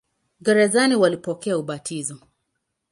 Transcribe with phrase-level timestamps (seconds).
[0.41, 2.17] Gerezani walipokea ubatizo.